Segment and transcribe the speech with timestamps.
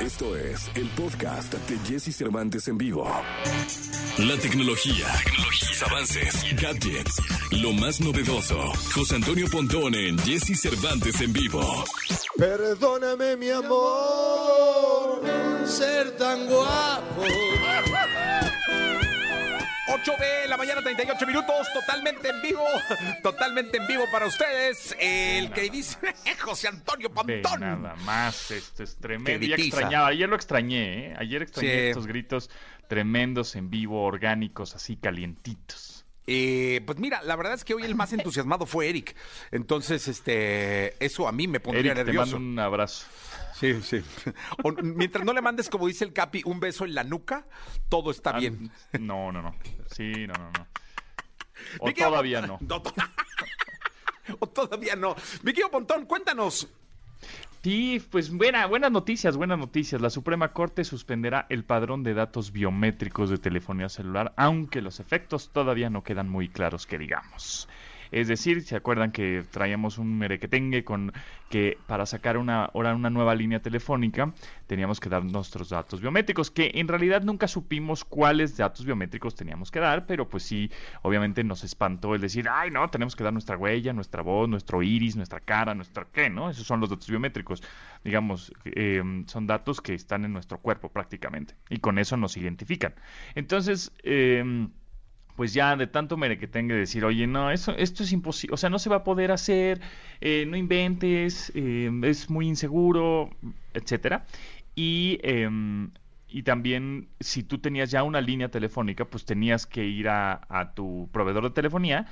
[0.00, 3.06] Esto es el podcast de Jesse Cervantes en vivo.
[4.16, 8.58] La tecnología, tecnología, avances, gadgets, lo más novedoso.
[8.94, 11.84] José Antonio Pontón en Jesse Cervantes en vivo.
[12.34, 15.20] Perdóname, mi amor,
[15.66, 17.22] ser tan guapo.
[19.92, 22.64] 8 de la mañana, 38 minutos, totalmente en vivo,
[23.22, 24.94] totalmente en vivo para ustedes.
[25.00, 25.98] El que dice
[26.40, 27.60] José Antonio Pontón.
[27.60, 29.30] nada más, esto es tremendo.
[29.46, 29.76] Ya gritiza.
[29.78, 31.14] extrañaba, ayer lo extrañé, ¿eh?
[31.18, 31.78] Ayer extrañé Sí.
[31.88, 32.50] estos gritos
[32.88, 36.04] tremendos en vivo, orgánicos, así calientitos.
[36.26, 39.16] Eh, pues mira, la verdad es que hoy el más entusiasmado fue Eric.
[39.50, 42.32] Entonces, este, eso a mí me pondría Eric, te nervioso.
[42.38, 43.06] mando un abrazo.
[43.58, 44.02] Sí, sí.
[44.64, 47.46] O, mientras no le mandes, como dice el Capi, un beso en la nuca,
[47.88, 48.70] todo está Ah, bien.
[48.98, 49.54] No, no, no.
[49.94, 50.66] Sí, no, no, no.
[51.80, 52.58] O todavía no.
[52.68, 52.82] To-
[54.38, 55.14] o todavía no.
[55.42, 56.68] Mi querido Pontón, cuéntanos.
[57.62, 60.00] Sí, pues buena, buenas noticias, buenas noticias.
[60.00, 65.50] La Suprema Corte suspenderá el padrón de datos biométricos de telefonía celular, aunque los efectos
[65.52, 67.68] todavía no quedan muy claros que digamos.
[68.10, 71.12] Es decir, ¿se acuerdan que traíamos un merequetengue con
[71.48, 74.32] que para sacar una, ahora una nueva línea telefónica
[74.66, 79.70] teníamos que dar nuestros datos biométricos, que en realidad nunca supimos cuáles datos biométricos teníamos
[79.70, 80.70] que dar, pero pues sí,
[81.02, 84.82] obviamente nos espantó el decir, ay no, tenemos que dar nuestra huella, nuestra voz, nuestro
[84.82, 86.50] iris, nuestra cara, nuestra qué, ¿no?
[86.50, 87.62] Esos son los datos biométricos.
[88.04, 92.94] Digamos, eh, son datos que están en nuestro cuerpo prácticamente, y con eso nos identifican.
[93.34, 94.68] Entonces, eh,
[95.40, 98.52] pues ya de tanto mere que tenga de decir, oye, no, eso, esto es imposible,
[98.52, 99.80] o sea, no se va a poder hacer,
[100.20, 103.30] eh, no inventes, eh, es muy inseguro,
[103.72, 104.26] etcétera.
[104.74, 105.92] Y, em,
[106.28, 110.74] y también, si tú tenías ya una línea telefónica, pues tenías que ir a, a
[110.74, 112.06] tu proveedor de telefonía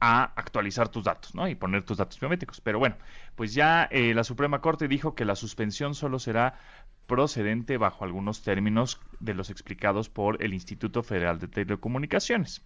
[0.00, 1.48] a actualizar tus datos, ¿no?
[1.48, 2.60] Y poner tus datos biométricos.
[2.60, 2.96] Pero bueno,
[3.34, 6.58] pues ya eh, la Suprema Corte dijo que la suspensión solo será
[7.06, 12.62] procedente bajo algunos términos de los explicados por el Instituto Federal de Telecomunicaciones.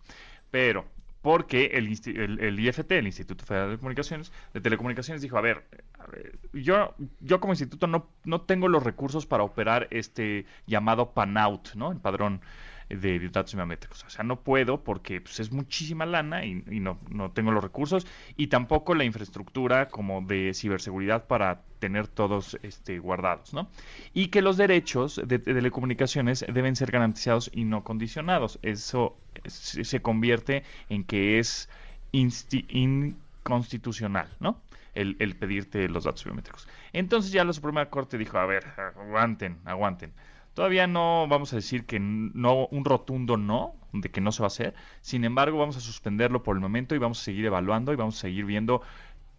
[0.50, 0.86] Pero,
[1.22, 5.66] porque el, el- el IFT, el Instituto Federal de Comunicaciones, de Telecomunicaciones, dijo, a ver,
[5.98, 11.12] a ver, yo, yo como instituto no, no tengo los recursos para operar este llamado
[11.12, 11.92] PANOUT, ¿no?
[11.92, 12.40] El padrón
[12.90, 14.04] de datos biométricos.
[14.04, 18.06] O sea, no puedo porque pues, es muchísima lana y, no, no tengo los recursos
[18.36, 23.68] y tampoco la infraestructura como de ciberseguridad para tener todos este, guardados, ¿no?
[24.12, 28.58] Y que los derechos de, de telecomunicaciones deben ser garantizados y no condicionados.
[28.62, 31.68] Eso se, convierte en que es
[32.12, 34.60] inconstitucional, ¿no?
[34.94, 36.66] El, el pedirte los datos biométricos.
[36.92, 40.12] Entonces ya la Suprema Corte dijo, a ver, aguanten, aguanten.
[40.54, 44.46] Todavía no vamos a decir que no, un rotundo no, de que no se va
[44.46, 44.74] a hacer.
[45.00, 48.16] Sin embargo, vamos a suspenderlo por el momento y vamos a seguir evaluando y vamos
[48.18, 48.82] a seguir viendo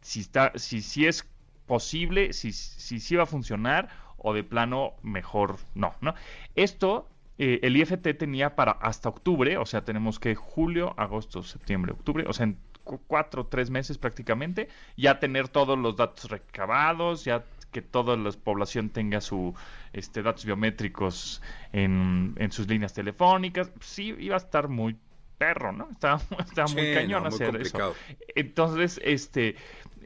[0.01, 1.27] si está, si, si es
[1.65, 6.13] posible, si, si sí va a funcionar o de plano mejor no, ¿no?
[6.55, 7.07] Esto
[7.37, 12.25] eh, el IFT tenía para hasta octubre, o sea, tenemos que julio, agosto, septiembre, octubre,
[12.27, 14.67] o sea, en cu- cuatro, tres meses prácticamente,
[14.97, 19.55] ya tener todos los datos recabados, ya que toda la población tenga su
[19.93, 23.71] este, datos biométricos en, en sus líneas telefónicas.
[23.79, 24.97] Sí, iba a estar muy
[25.37, 25.89] perro, ¿no?
[25.91, 27.95] Estaba, estaba muy cañón no, hacer eso.
[28.35, 29.55] Entonces, este,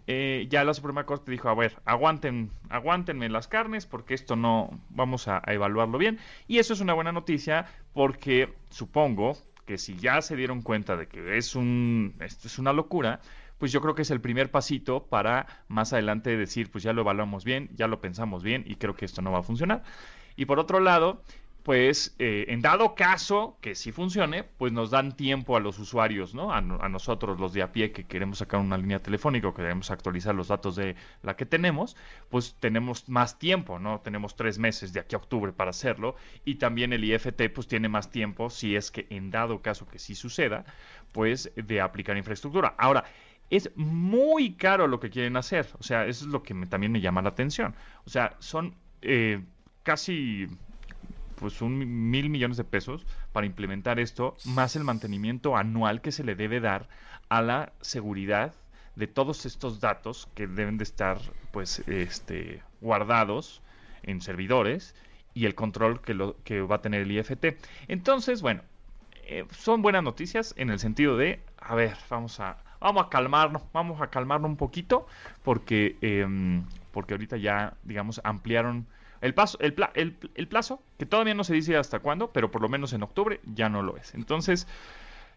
[0.07, 4.79] eh, ya la Suprema Corte dijo, a ver, aguanten, aguántenme las carnes porque esto no,
[4.89, 6.19] vamos a, a evaluarlo bien.
[6.47, 11.07] Y eso es una buena noticia porque supongo que si ya se dieron cuenta de
[11.07, 13.19] que es un, esto es una locura,
[13.57, 17.01] pues yo creo que es el primer pasito para más adelante decir, pues ya lo
[17.01, 19.83] evaluamos bien, ya lo pensamos bien y creo que esto no va a funcionar.
[20.35, 21.21] Y por otro lado,
[21.65, 26.35] pues eh, en dado caso que sí funcione, pues nos dan tiempo a los usuarios,
[26.35, 26.53] ¿no?
[26.53, 29.63] A, a nosotros los de a pie que queremos sacar una línea telefónica o que
[29.63, 31.97] queremos actualizar los datos de la que tenemos,
[32.29, 33.99] pues tenemos más tiempo, ¿no?
[34.01, 37.89] Tenemos tres meses de aquí a octubre para hacerlo y también el IFT pues tiene
[37.89, 40.65] más tiempo si es que en dado caso que sí suceda,
[41.13, 42.75] pues de aplicar infraestructura.
[42.77, 43.05] Ahora,
[43.49, 45.67] es muy caro lo que quieren hacer.
[45.79, 47.75] O sea, eso es lo que también me llama la atención.
[48.05, 49.43] O sea, son eh,
[49.83, 50.47] casi
[51.35, 56.23] pues un mil millones de pesos para implementar esto, más el mantenimiento anual que se
[56.23, 56.87] le debe dar
[57.29, 58.53] a la seguridad
[58.95, 61.19] de todos estos datos que deben de estar
[61.51, 63.61] pues este guardados
[64.03, 64.95] en servidores
[65.33, 67.57] y el control que lo que va a tener el IFT.
[67.89, 68.61] Entonces, bueno,
[69.25, 73.61] eh, son buenas noticias en el sentido de, a ver, vamos a vamos a calmarnos,
[73.73, 75.07] vamos a calmarnos un poquito
[75.43, 78.87] porque em, porque ahorita ya digamos ampliaron
[79.21, 82.51] el, paso, el, pla- el, el plazo, que todavía no se dice hasta cuándo, pero
[82.51, 84.13] por lo menos en octubre ya no lo es.
[84.13, 84.67] Entonces,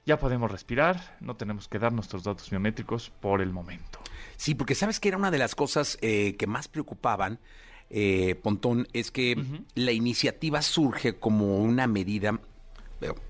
[0.05, 3.99] ya podemos respirar, no tenemos que dar nuestros datos biométricos por el momento.
[4.37, 7.39] Sí, porque sabes que era una de las cosas eh, que más preocupaban
[7.91, 9.35] eh, Pontón, es que
[9.75, 12.39] la iniciativa surge como una medida,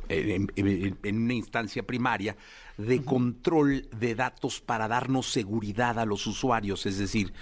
[0.09, 2.37] en, una instancia primaria,
[2.77, 6.87] de control de datos para darnos seguridad a los usuarios.
[6.87, 7.33] Es decir,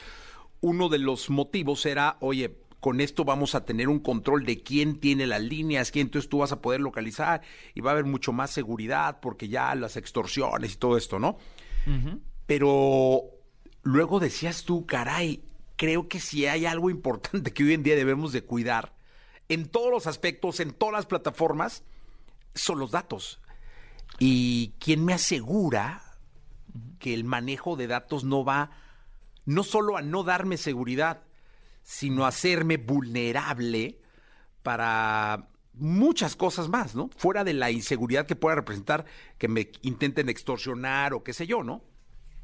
[0.60, 5.00] uno de los motivos era, oye, con esto vamos a tener un control de quién
[5.00, 7.42] tiene las líneas, quién entonces tú vas a poder localizar
[7.74, 11.38] y va a haber mucho más seguridad porque ya las extorsiones y todo esto, ¿no?
[12.46, 13.22] Pero
[13.82, 15.42] luego decías tú, caray,
[15.76, 18.94] creo que si hay algo importante que hoy en día debemos de cuidar
[19.48, 21.84] en todos los aspectos, en todas las plataformas,
[22.56, 23.40] son los datos.
[24.18, 26.02] ¿Y quién me asegura
[26.98, 28.70] que el manejo de datos no va
[29.44, 31.22] no solo a no darme seguridad,
[31.82, 34.00] sino a hacerme vulnerable
[34.62, 37.10] para muchas cosas más, ¿no?
[37.16, 39.04] Fuera de la inseguridad que pueda representar
[39.38, 41.84] que me intenten extorsionar o qué sé yo, ¿no?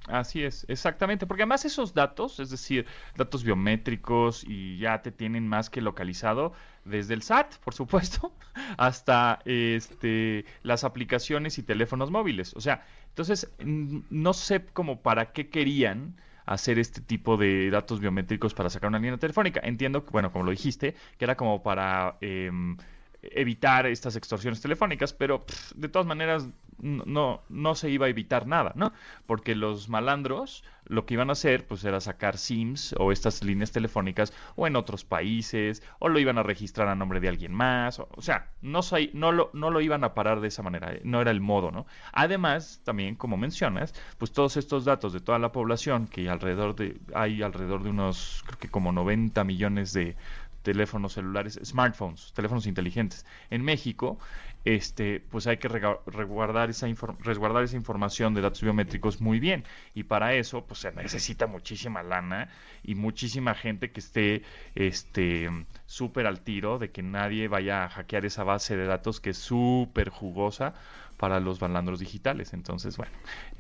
[0.09, 5.47] Así es, exactamente, porque además esos datos, es decir, datos biométricos y ya te tienen
[5.47, 6.53] más que localizado
[6.85, 8.35] desde el SAT, por supuesto,
[8.79, 12.53] hasta este las aplicaciones y teléfonos móviles.
[12.57, 16.17] O sea, entonces no sé cómo para qué querían
[16.47, 19.61] hacer este tipo de datos biométricos para sacar una línea telefónica.
[19.63, 22.77] Entiendo que, bueno, como lo dijiste, que era como para em,
[23.23, 25.45] evitar estas extorsiones telefónicas, pero
[25.77, 26.49] de todas maneras
[26.79, 28.93] no, no se iba a evitar nada, ¿no?
[29.27, 33.73] Porque los malandros lo que iban a hacer pues era sacar SIMs o estas líneas
[33.73, 38.01] telefónicas o en otros países o lo iban a registrar a nombre de alguien más,
[38.01, 38.81] o, sea, no,
[39.13, 41.87] no, lo, no lo iban a parar de esa manera, no era el modo, ¿no?
[42.13, 47.01] Además, también como mencionas, pues todos estos datos de toda la población que alrededor de
[47.15, 50.17] hay alrededor de unos creo que como 90 millones de
[50.63, 54.19] teléfonos celulares, smartphones, teléfonos inteligentes en México,
[54.65, 56.87] este, pues hay que resguardar esa,
[57.21, 59.65] resguardar esa información de datos biométricos muy bien.
[59.95, 62.49] Y para eso, pues se necesita muchísima lana
[62.83, 64.43] y muchísima gente que esté
[64.75, 65.51] este
[65.87, 69.39] súper al tiro de que nadie vaya a hackear esa base de datos que es
[69.39, 70.75] súper jugosa
[71.17, 72.53] para los balandros digitales.
[72.53, 73.13] Entonces, bueno,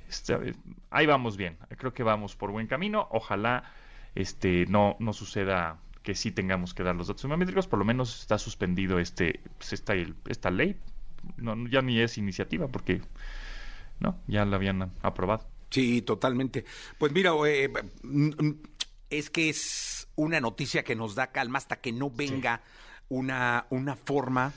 [0.09, 0.55] este,
[0.91, 1.59] ahí vamos bien.
[1.77, 3.09] Creo que vamos por buen camino.
[3.11, 3.65] Ojalá
[4.15, 8.21] este no, no suceda que sí tengamos que dar los datos biométricos, por lo menos
[8.21, 9.95] está suspendido este pues esta,
[10.29, 10.77] esta ley,
[11.37, 13.03] no, ya ni es iniciativa porque
[14.01, 15.47] no, ya la habían aprobado.
[15.71, 16.65] Sí, totalmente.
[16.99, 17.73] Pues mira, eh,
[19.11, 22.63] es que es una noticia que nos da calma hasta que no venga
[23.09, 24.53] una, una forma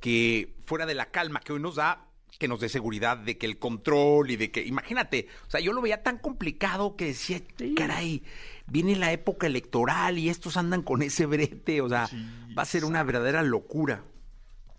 [0.00, 2.07] que fuera de la calma que hoy nos da,
[2.38, 5.72] que nos dé seguridad de que el control y de que, imagínate, o sea, yo
[5.72, 7.40] lo veía tan complicado que decía,
[7.76, 8.22] caray,
[8.66, 12.08] viene la época electoral y estos andan con ese brete, o sea,
[12.56, 14.04] va a ser una verdadera locura.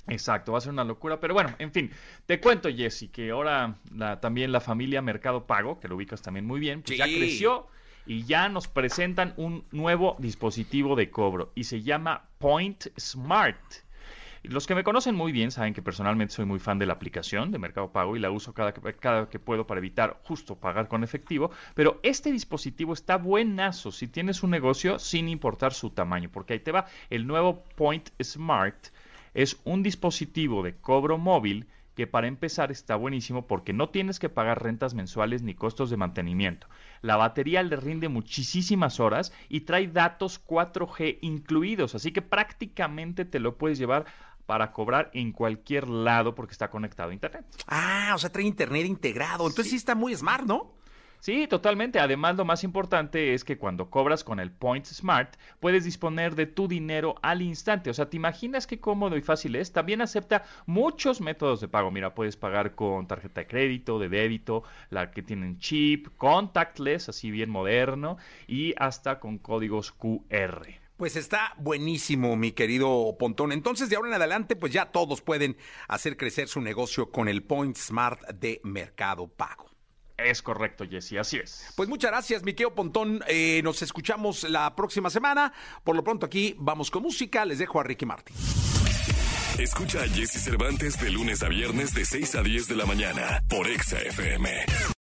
[0.08, 1.92] Exacto, va a ser una locura, pero bueno, en fin,
[2.26, 3.78] te cuento, Jesse, que ahora
[4.22, 7.68] también la familia Mercado Pago, que lo ubicas también muy bien, pues ya creció
[8.06, 13.60] y ya nos presentan un nuevo dispositivo de cobro y se llama Point Smart.
[14.44, 17.52] Los que me conocen muy bien saben que personalmente soy muy fan de la aplicación
[17.52, 21.04] de Mercado Pago y la uso cada, cada que puedo para evitar justo pagar con
[21.04, 26.54] efectivo, pero este dispositivo está buenazo si tienes un negocio sin importar su tamaño, porque
[26.54, 28.88] ahí te va el nuevo Point Smart.
[29.34, 31.68] Es un dispositivo de cobro móvil
[32.00, 35.98] que para empezar está buenísimo porque no tienes que pagar rentas mensuales ni costos de
[35.98, 36.68] mantenimiento.
[37.02, 43.42] La batería le rinde muchísimas horas y trae datos 4G incluidos, así que prácticamente te
[43.42, 44.06] lo puedes llevar
[44.46, 47.44] para cobrar en cualquier lado porque está conectado a Internet.
[47.68, 49.46] Ah, o sea, trae Internet integrado.
[49.46, 50.79] Entonces sí, está muy smart, ¿no?
[51.20, 52.00] Sí, totalmente.
[52.00, 56.46] Además, lo más importante es que cuando cobras con el Point Smart, puedes disponer de
[56.46, 57.90] tu dinero al instante.
[57.90, 59.74] O sea, ¿te imaginas qué cómodo y fácil es?
[59.74, 61.92] También acepta muchos métodos de pago.
[61.92, 67.32] Mira, puedes pagar con tarjeta de crédito, de débito, la que tienen chip, contactless, así
[67.32, 70.68] bien moderno, y hasta con códigos QR.
[70.96, 73.52] Pues está buenísimo, mi querido Pontón.
[73.52, 75.58] Entonces, de ahora en adelante, pues ya todos pueden
[75.90, 79.79] hacer crecer su negocio con el Point Smart de Mercado Pago.
[80.26, 81.72] Es correcto, Jesse, así es.
[81.76, 83.22] Pues muchas gracias, mi querido Pontón.
[83.28, 85.54] Eh, nos escuchamos la próxima semana.
[85.84, 87.46] Por lo pronto aquí vamos con música.
[87.46, 88.36] Les dejo a Ricky Martin.
[89.58, 93.44] Escucha a Jesse Cervantes de lunes a viernes de 6 a 10 de la mañana
[93.50, 94.96] por Exa FM.